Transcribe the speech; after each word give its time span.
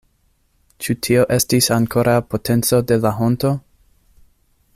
Ĉu 0.85 0.95
tio 1.07 1.25
estis 1.35 1.69
ankoraŭ 1.77 2.17
potenco 2.33 2.83
de 2.93 3.01
la 3.05 3.13
honto? 3.21 3.57